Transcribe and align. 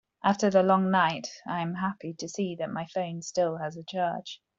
After 0.23 0.49
the 0.49 0.63
long 0.63 0.89
night, 0.89 1.27
I 1.45 1.61
am 1.61 1.75
happy 1.75 2.15
to 2.15 2.27
see 2.27 2.55
that 2.55 2.71
my 2.71 2.87
phone 2.87 3.21
still 3.21 3.57
has 3.57 3.77
a 3.77 3.83
charge. 3.83 4.41